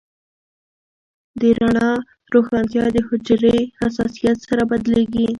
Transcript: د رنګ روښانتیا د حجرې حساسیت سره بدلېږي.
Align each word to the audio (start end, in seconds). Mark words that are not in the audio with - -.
د 1.39 1.41
رنګ 1.57 1.81
روښانتیا 2.33 2.85
د 2.95 2.97
حجرې 3.07 3.57
حساسیت 3.79 4.37
سره 4.47 4.61
بدلېږي. 4.69 5.25